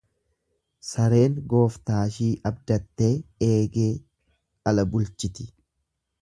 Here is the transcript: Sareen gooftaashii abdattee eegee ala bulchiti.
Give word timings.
Sareen 0.91 1.35
gooftaashii 1.53 2.31
abdattee 2.51 3.11
eegee 3.49 3.93
ala 4.73 4.87
bulchiti. 4.95 5.49